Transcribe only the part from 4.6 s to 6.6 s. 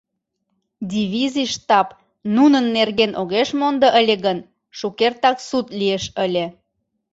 шукертак суд лиеш ыле.